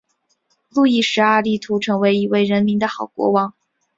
[0.69, 3.53] 路易十二力图成为一位人民的好国王。